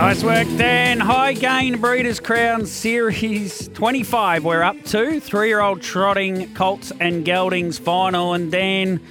Nice 0.00 0.24
work, 0.24 0.48
Dan. 0.56 0.98
High 0.98 1.34
Gain 1.34 1.78
Breeders' 1.78 2.20
Crown 2.20 2.64
Series 2.64 3.68
25. 3.74 4.46
We're 4.46 4.62
up 4.62 4.82
to 4.86 5.20
three 5.20 5.48
year 5.48 5.60
old 5.60 5.82
trotting 5.82 6.54
Colts 6.54 6.90
and 7.00 7.22
Geldings 7.22 7.78
final. 7.78 8.32
And 8.32 8.50
Dan, 8.50 9.02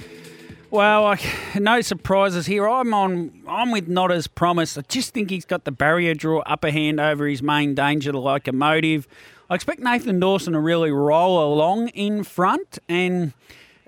well, 0.71 1.05
I, 1.05 1.20
no 1.59 1.81
surprises 1.81 2.47
here. 2.47 2.67
I'm 2.67 2.91
on. 2.95 3.31
I'm 3.47 3.70
with 3.70 3.88
not 3.88 4.11
as 4.11 4.25
promised. 4.25 4.80
I 4.80 4.81
just 4.81 5.13
think 5.13 5.30
he's 5.30 5.45
got 5.45 5.63
the 5.63 5.71
barrier 5.71 6.16
draw 6.16 6.39
upper 6.39 6.71
hand 6.71 6.99
over 6.99 7.27
his 7.27 7.44
main 7.44 7.75
danger, 7.75 8.11
the 8.11 8.17
locomotive. 8.17 9.08
I 9.47 9.53
expect 9.53 9.81
Nathan 9.81 10.19
Dawson 10.19 10.53
to 10.53 10.59
really 10.59 10.89
roll 10.89 11.53
along 11.53 11.89
in 11.89 12.23
front 12.23 12.80
and 12.89 13.33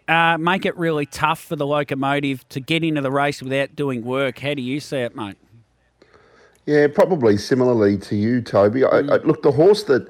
uh, 0.07 0.37
make 0.37 0.67
it 0.67 0.77
really 0.77 1.07
tough 1.07 1.39
for 1.39 1.55
the 1.55 1.65
locomotive 1.65 2.47
to 2.49 2.59
get 2.59 2.83
into 2.83 3.01
the 3.01 3.11
race 3.11 3.41
without 3.41 3.75
doing 3.75 4.05
work. 4.05 4.37
How 4.37 4.53
do 4.53 4.61
you 4.61 4.79
see 4.79 4.97
it, 4.97 5.15
mate? 5.15 5.37
Yeah, 6.65 6.87
probably 6.87 7.37
similarly 7.37 7.97
to 7.97 8.15
you, 8.15 8.41
Toby. 8.41 8.85
I, 8.85 8.99
I, 8.99 9.17
look, 9.17 9.41
the 9.41 9.51
horse 9.51 9.83
that 9.85 10.07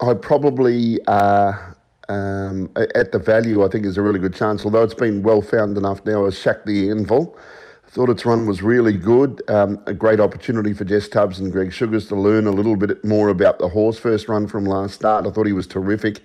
I 0.00 0.14
probably 0.14 1.00
uh, 1.06 1.52
um, 2.08 2.70
at 2.76 3.12
the 3.12 3.18
value 3.18 3.64
I 3.64 3.68
think 3.68 3.86
is 3.86 3.96
a 3.96 4.02
really 4.02 4.18
good 4.18 4.34
chance, 4.34 4.64
although 4.64 4.82
it's 4.82 4.94
been 4.94 5.22
well 5.22 5.40
found 5.42 5.78
enough 5.78 6.04
now 6.04 6.26
as 6.26 6.38
Shack 6.38 6.64
the 6.64 6.90
Anvil. 6.90 7.36
Thought 7.92 8.08
its 8.08 8.24
run 8.24 8.46
was 8.46 8.62
really 8.62 8.94
good. 8.94 9.42
Um, 9.48 9.78
a 9.84 9.92
great 9.92 10.18
opportunity 10.18 10.72
for 10.72 10.82
Jess 10.82 11.08
Tubbs 11.08 11.40
and 11.40 11.52
Greg 11.52 11.74
Sugars 11.74 12.06
to 12.08 12.16
learn 12.16 12.46
a 12.46 12.50
little 12.50 12.74
bit 12.74 13.04
more 13.04 13.28
about 13.28 13.58
the 13.58 13.68
horse 13.68 13.98
first 13.98 14.30
run 14.30 14.46
from 14.46 14.64
last 14.64 14.94
start. 14.94 15.26
I 15.26 15.30
thought 15.30 15.44
he 15.44 15.52
was 15.52 15.66
terrific 15.66 16.20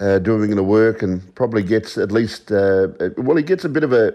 uh, 0.00 0.20
doing 0.20 0.56
the 0.56 0.62
work 0.62 1.02
and 1.02 1.34
probably 1.34 1.62
gets 1.62 1.98
at 1.98 2.12
least, 2.12 2.50
uh, 2.50 2.88
well, 3.18 3.36
he 3.36 3.42
gets 3.42 3.62
a 3.66 3.68
bit 3.68 3.84
of 3.84 3.92
a, 3.92 4.14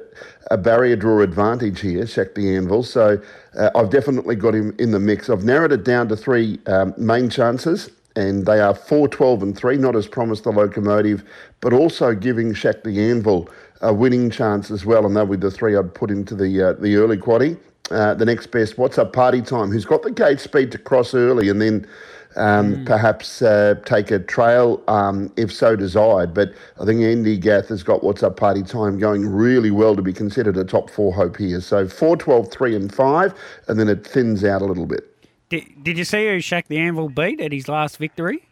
a 0.49 0.57
barrier 0.57 0.95
draw 0.95 1.21
advantage 1.21 1.81
here, 1.81 2.07
Shack 2.07 2.33
the 2.33 2.55
Anvil. 2.55 2.81
So 2.81 3.21
uh, 3.55 3.69
I've 3.75 3.91
definitely 3.91 4.35
got 4.35 4.55
him 4.55 4.75
in 4.79 4.89
the 4.89 4.99
mix. 4.99 5.29
I've 5.29 5.43
narrowed 5.43 5.73
it 5.73 5.83
down 5.83 6.07
to 6.07 6.17
three 6.17 6.57
um, 6.65 6.95
main 6.97 7.29
chances. 7.29 7.91
And 8.17 8.45
they 8.45 8.59
are 8.59 8.73
4, 8.73 9.07
12, 9.07 9.43
and 9.43 9.55
3, 9.55 9.77
not 9.77 9.95
as 9.95 10.07
promised 10.07 10.43
the 10.43 10.51
locomotive, 10.51 11.23
but 11.61 11.71
also 11.71 12.15
giving 12.15 12.53
Shack 12.53 12.83
the 12.83 12.99
Anvil 13.11 13.47
a 13.81 13.93
winning 13.93 14.29
chance 14.29 14.71
as 14.71 14.85
well. 14.85 15.05
And 15.05 15.15
they'll 15.15 15.25
be 15.25 15.37
the 15.37 15.51
three 15.51 15.75
I'd 15.75 15.93
put 15.93 16.09
into 16.09 16.35
the 16.35 16.69
uh, 16.69 16.73
the 16.73 16.95
early 16.95 17.17
quaddy. 17.17 17.57
Uh, 17.91 18.13
the 18.15 18.25
next 18.25 18.47
best, 18.47 18.77
what's 18.77 18.97
up, 18.97 19.13
party 19.13 19.41
time? 19.41 19.71
Who's 19.71 19.85
got 19.85 20.01
the 20.01 20.11
gate 20.11 20.41
speed 20.41 20.73
to 20.73 20.77
cross 20.77 21.13
early 21.13 21.47
and 21.47 21.61
then 21.61 21.87
um, 22.35 22.75
mm. 22.75 22.85
perhaps 22.85 23.41
uh, 23.41 23.75
take 23.85 24.11
a 24.11 24.19
trail 24.19 24.83
um, 24.87 25.31
if 25.37 25.53
so 25.53 25.75
desired. 25.75 26.33
But 26.33 26.53
I 26.79 26.85
think 26.85 27.01
Andy 27.01 27.37
Gath 27.37 27.69
has 27.69 27.83
got 27.83 28.03
what's 28.03 28.23
up 28.23 28.37
party 28.37 28.63
time 28.63 28.99
going 28.99 29.27
really 29.27 29.71
well 29.71 29.95
to 29.95 30.01
be 30.01 30.13
considered 30.13 30.57
a 30.57 30.63
top 30.63 30.89
four 30.89 31.13
hope 31.13 31.37
here. 31.37 31.61
So 31.61 31.87
4, 31.87 32.17
12, 32.17 32.51
3 32.51 32.75
and 32.75 32.93
5, 32.93 33.33
and 33.67 33.79
then 33.79 33.87
it 33.87 34.05
thins 34.05 34.43
out 34.43 34.61
a 34.61 34.65
little 34.65 34.85
bit. 34.85 35.16
Did, 35.49 35.83
did 35.83 35.97
you 35.97 36.03
see 36.03 36.27
who 36.27 36.39
Shack 36.41 36.67
the 36.67 36.77
Anvil 36.77 37.09
beat 37.09 37.39
at 37.39 37.51
his 37.51 37.67
last 37.67 37.97
victory 37.97 38.47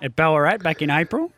at 0.00 0.14
Ballarat 0.14 0.58
back 0.58 0.80
in 0.82 0.90
April? 0.90 1.32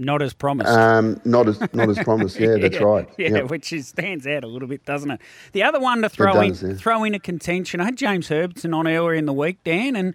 Not 0.00 0.22
as 0.22 0.32
promised. 0.32 0.70
Um, 0.70 1.20
not 1.24 1.48
as 1.48 1.60
not 1.74 1.88
as 1.88 1.98
promised. 1.98 2.38
Yeah, 2.40 2.56
that's 2.60 2.76
yeah, 2.76 2.82
right. 2.82 3.08
Yeah, 3.18 3.28
yep. 3.30 3.50
which 3.50 3.72
is, 3.72 3.88
stands 3.88 4.28
out 4.28 4.44
a 4.44 4.46
little 4.46 4.68
bit, 4.68 4.84
doesn't 4.84 5.10
it? 5.10 5.20
The 5.50 5.64
other 5.64 5.80
one 5.80 6.02
to 6.02 6.08
throw 6.08 6.34
does, 6.34 6.62
in 6.62 6.70
yeah. 6.70 6.76
throw 6.76 7.02
in 7.02 7.14
a 7.14 7.18
contention. 7.18 7.80
I 7.80 7.86
had 7.86 7.96
James 7.96 8.28
Herbertson 8.28 8.72
on 8.72 8.86
earlier 8.86 9.14
in 9.14 9.26
the 9.26 9.32
week, 9.32 9.58
Dan, 9.64 9.96
and 9.96 10.14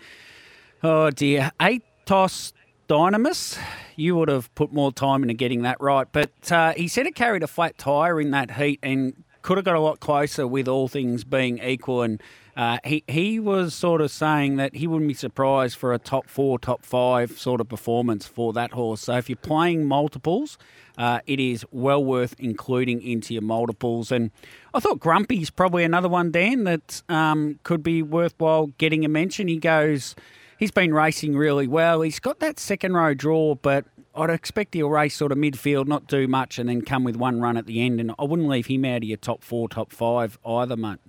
oh 0.84 1.09
dear, 1.09 1.51
Atos 1.59 2.53
Dynamis. 2.88 3.59
You 3.97 4.16
would 4.16 4.29
have 4.29 4.53
put 4.56 4.72
more 4.72 4.94
time 4.94 5.22
into 5.22 5.34
getting 5.34 5.63
that 5.63 5.81
right, 5.81 6.07
but 6.09 6.50
uh, 6.50 6.73
he 6.78 6.88
said 6.88 7.06
it 7.06 7.16
carried 7.16 7.44
a 7.44 7.47
flat 7.47 7.78
tyre 7.78 8.22
in 8.22 8.31
that 8.31 8.51
heat 8.51 8.79
and 8.81 9.22
could 9.44 9.58
have 9.58 9.66
got 9.66 9.76
a 9.76 9.80
lot 9.80 10.00
closer 10.00 10.48
with 10.48 10.68
all 10.68 10.88
things 10.88 11.24
being 11.24 11.59
equal 11.59 12.02
and 12.02 12.22
uh, 12.56 12.78
he 12.84 13.04
he 13.08 13.40
was 13.40 13.74
sort 13.74 14.00
of 14.00 14.12
saying 14.12 14.58
that 14.58 14.76
he 14.76 14.86
wouldn't 14.86 15.08
be 15.08 15.14
surprised 15.16 15.76
for 15.76 15.92
a 15.94 15.98
top 15.98 16.30
four, 16.30 16.59
top 16.59 16.86
five 16.86 17.31
sort 17.40 17.59
of 17.59 17.68
performance 17.68 18.28
for 18.28 18.54
that 18.54 18.72
horse. 18.74 19.02
So 19.02 19.18
if 19.18 19.28
you're 19.28 19.36
playing 19.36 19.86
multiples, 19.86 20.59
uh, 20.96 21.22
it 21.26 21.40
is 21.40 21.66
well 21.72 22.04
worth 22.04 22.36
including 22.38 23.02
into 23.02 23.34
your 23.34 23.42
multiples. 23.42 24.12
And 24.12 24.30
I 24.74 24.80
thought 24.80 25.00
Grumpy's 25.00 25.50
probably 25.50 25.84
another 25.84 26.10
one, 26.10 26.31
Dan, 26.31 26.64
that 26.66 27.02
um, 27.10 27.60
could 27.64 27.81
be 27.81 28.04
worthwhile 28.04 28.68
getting 28.78 29.04
a 29.04 29.10
mention. 29.10 29.48
He 29.48 29.58
goes, 29.58 30.16
he's 30.60 30.72
been 30.72 30.94
racing 30.94 31.36
really 31.36 31.68
well. 31.68 32.02
He's 32.02 32.20
got 32.20 32.40
that 32.40 32.60
second 32.60 32.94
row 32.94 33.16
draw, 33.16 33.56
but 33.56 33.86
I'd 34.16 34.29
expect 34.29 34.75
he'll 34.75 34.90
race 34.90 35.16
sort 35.16 35.31
of 35.31 35.38
midfield, 35.38 35.88
not 35.88 36.07
do 36.07 36.28
much, 36.28 36.59
and 36.59 36.69
then 36.69 36.81
come 36.81 37.03
with 37.03 37.16
one 37.16 37.40
run 37.41 37.57
at 37.57 37.66
the 37.66 37.81
end. 37.81 38.00
And 38.00 38.13
I 38.19 38.24
wouldn't 38.25 38.47
leave 38.47 38.68
him 38.68 38.85
out 38.85 38.97
of 38.97 39.03
your 39.03 39.18
top 39.18 39.44
four, 39.44 39.68
top 39.68 39.91
five 39.91 40.38
either, 40.46 40.78
mate. 40.78 41.00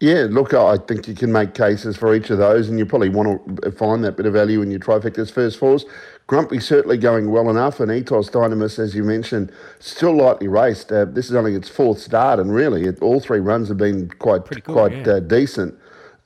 Yeah, 0.00 0.28
look, 0.30 0.54
I 0.54 0.76
think 0.76 1.08
you 1.08 1.14
can 1.14 1.32
make 1.32 1.54
cases 1.54 1.96
for 1.96 2.14
each 2.14 2.30
of 2.30 2.38
those, 2.38 2.68
and 2.68 2.78
you 2.78 2.86
probably 2.86 3.08
want 3.08 3.62
to 3.62 3.72
find 3.72 4.04
that 4.04 4.16
bit 4.16 4.26
of 4.26 4.32
value 4.32 4.62
in 4.62 4.70
your 4.70 4.78
trifecta's 4.78 5.28
first 5.28 5.58
fours. 5.58 5.84
Grumpy 6.28 6.60
certainly 6.60 6.96
going 6.96 7.32
well 7.32 7.50
enough, 7.50 7.80
and 7.80 7.90
Etos 7.90 8.30
Dynamis, 8.30 8.78
as 8.78 8.94
you 8.94 9.02
mentioned, 9.02 9.50
still 9.80 10.16
lightly 10.16 10.46
raced. 10.46 10.92
Uh, 10.92 11.04
this 11.04 11.28
is 11.28 11.34
only 11.34 11.56
its 11.56 11.68
fourth 11.68 11.98
start, 11.98 12.38
and 12.38 12.54
really, 12.54 12.84
it, 12.84 13.02
all 13.02 13.18
three 13.18 13.40
runs 13.40 13.66
have 13.66 13.78
been 13.78 14.08
quite 14.20 14.44
good, 14.44 14.62
quite 14.62 14.92
yeah. 14.92 15.14
uh, 15.14 15.20
decent, 15.20 15.76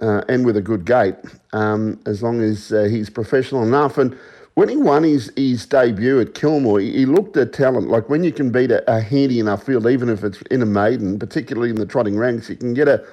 uh, 0.02 0.20
and 0.28 0.44
with 0.44 0.58
a 0.58 0.62
good 0.62 0.84
gait, 0.84 1.14
um, 1.54 1.98
as 2.04 2.22
long 2.22 2.42
as 2.42 2.72
uh, 2.74 2.82
he's 2.82 3.08
professional 3.08 3.62
enough. 3.62 3.96
And 3.96 4.14
when 4.54 4.68
he 4.68 4.76
won 4.76 5.02
his, 5.02 5.32
his 5.36 5.64
debut 5.66 6.20
at 6.20 6.34
Kilmore, 6.34 6.80
he, 6.80 6.92
he 6.92 7.06
looked 7.06 7.36
at 7.36 7.52
talent. 7.52 7.88
Like 7.88 8.08
when 8.08 8.22
you 8.24 8.32
can 8.32 8.50
beat 8.50 8.70
a, 8.70 8.88
a 8.90 9.00
handy 9.00 9.40
enough 9.40 9.64
field, 9.64 9.86
even 9.86 10.08
if 10.08 10.22
it's 10.24 10.42
in 10.42 10.62
a 10.62 10.66
maiden, 10.66 11.18
particularly 11.18 11.70
in 11.70 11.76
the 11.76 11.86
trotting 11.86 12.16
ranks, 12.16 12.48
you 12.50 12.56
can 12.56 12.74
get 12.74 12.88
a 12.88 13.04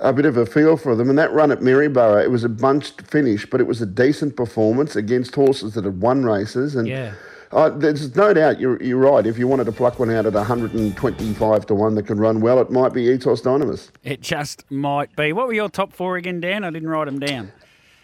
a 0.00 0.12
bit 0.12 0.26
of 0.26 0.36
a 0.36 0.46
feel 0.46 0.76
for 0.76 0.94
them. 0.94 1.08
And 1.08 1.18
that 1.18 1.32
run 1.32 1.50
at 1.52 1.60
Maryborough, 1.60 2.22
it 2.22 2.30
was 2.30 2.44
a 2.44 2.48
bunched 2.48 3.02
finish, 3.02 3.46
but 3.46 3.60
it 3.60 3.64
was 3.64 3.80
a 3.80 3.86
decent 3.86 4.36
performance 4.36 4.96
against 4.96 5.34
horses 5.34 5.74
that 5.74 5.84
had 5.84 6.00
won 6.00 6.24
races. 6.24 6.76
And 6.76 6.88
yeah. 6.88 7.14
Uh, 7.52 7.68
there's 7.68 8.16
no 8.16 8.34
doubt 8.34 8.58
you're, 8.58 8.82
you're 8.82 8.98
right. 8.98 9.26
If 9.26 9.38
you 9.38 9.46
wanted 9.46 9.64
to 9.64 9.72
pluck 9.72 10.00
one 10.00 10.10
out 10.10 10.26
at 10.26 10.32
125 10.32 11.66
to 11.66 11.74
1 11.74 11.94
that 11.94 12.02
could 12.04 12.18
run 12.18 12.40
well, 12.40 12.60
it 12.60 12.68
might 12.72 12.92
be 12.92 13.04
Etos 13.04 13.42
Dynamis. 13.42 13.90
It 14.02 14.20
just 14.20 14.68
might 14.72 15.14
be. 15.14 15.32
What 15.32 15.46
were 15.46 15.52
your 15.52 15.68
top 15.68 15.92
four 15.92 16.16
again, 16.16 16.40
Dan? 16.40 16.64
I 16.64 16.70
didn't 16.70 16.88
write 16.88 17.04
them 17.04 17.20
down. 17.20 17.52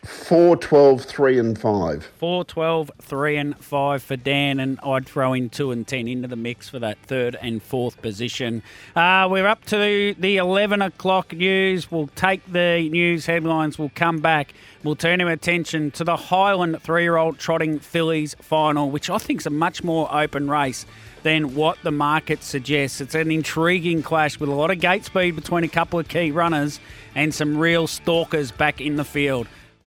4, 0.04 0.56
12, 0.56 1.04
3 1.04 1.38
and 1.38 1.58
5. 1.58 2.04
4, 2.18 2.44
12, 2.44 2.90
3 3.02 3.36
and 3.36 3.58
5 3.58 4.02
for 4.02 4.16
Dan, 4.16 4.58
and 4.58 4.80
I'd 4.82 5.06
throw 5.06 5.34
in 5.34 5.50
2 5.50 5.72
and 5.72 5.86
10 5.86 6.08
into 6.08 6.26
the 6.26 6.36
mix 6.36 6.70
for 6.70 6.78
that 6.78 6.96
third 7.02 7.36
and 7.42 7.62
fourth 7.62 8.00
position. 8.00 8.62
Uh, 8.96 9.28
we're 9.30 9.46
up 9.46 9.64
to 9.66 10.14
the 10.18 10.36
11 10.38 10.80
o'clock 10.80 11.34
news. 11.34 11.90
We'll 11.90 12.08
take 12.08 12.44
the 12.50 12.88
news 12.88 13.26
headlines, 13.26 13.78
we'll 13.78 13.92
come 13.94 14.20
back. 14.20 14.54
We'll 14.82 14.96
turn 14.96 15.20
our 15.20 15.28
attention 15.28 15.90
to 15.92 16.04
the 16.04 16.16
Highland 16.16 16.80
three 16.82 17.02
year 17.02 17.18
old 17.18 17.38
trotting 17.38 17.78
fillies 17.78 18.34
final, 18.40 18.90
which 18.90 19.10
I 19.10 19.18
think 19.18 19.40
is 19.40 19.46
a 19.46 19.50
much 19.50 19.84
more 19.84 20.08
open 20.10 20.50
race 20.50 20.86
than 21.22 21.54
what 21.54 21.76
the 21.82 21.90
market 21.90 22.42
suggests. 22.42 23.02
It's 23.02 23.14
an 23.14 23.30
intriguing 23.30 24.02
clash 24.02 24.40
with 24.40 24.48
a 24.48 24.54
lot 24.54 24.70
of 24.70 24.80
gate 24.80 25.04
speed 25.04 25.36
between 25.36 25.64
a 25.64 25.68
couple 25.68 25.98
of 25.98 26.08
key 26.08 26.30
runners 26.30 26.80
and 27.14 27.34
some 27.34 27.58
real 27.58 27.86
stalkers 27.86 28.50
back 28.50 28.80
in 28.80 28.96
the 28.96 29.04
field. 29.04 29.46